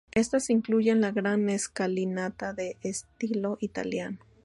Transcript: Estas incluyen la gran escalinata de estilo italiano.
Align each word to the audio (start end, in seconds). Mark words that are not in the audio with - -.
Estas 0.13 0.49
incluyen 0.49 0.99
la 0.99 1.11
gran 1.11 1.47
escalinata 1.49 2.53
de 2.53 2.75
estilo 2.81 3.59
italiano. 3.61 4.17